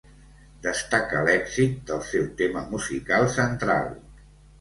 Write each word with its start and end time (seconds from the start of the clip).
Destaca 0.61 1.19
l'èxit 1.27 1.75
del 1.89 2.01
seu 2.07 2.25
tema 2.39 2.63
musical 2.71 3.29
central. 3.35 3.93